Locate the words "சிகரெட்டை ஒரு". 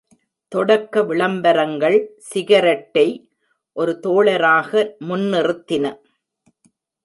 2.17-3.99